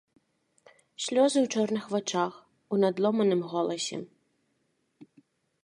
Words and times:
Слёзы 1.07 1.37
ў 1.41 1.47
чорных 1.57 1.85
вачах, 1.93 2.33
у 2.73 2.79
надломаным 2.85 3.45
голасе. 3.53 4.01